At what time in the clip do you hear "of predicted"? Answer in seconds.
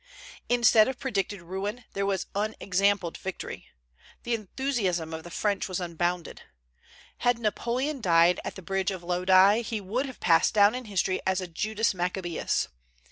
0.87-1.43